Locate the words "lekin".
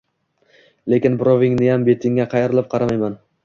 0.93-1.19